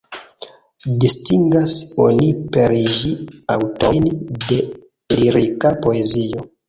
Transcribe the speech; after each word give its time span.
Distingas 1.03 1.75
oni 2.05 2.29
per 2.55 2.73
ĝi 2.95 3.13
aŭtorojn 3.57 4.09
de 4.47 4.59
lirika 5.21 5.77
poezio. 5.85 6.49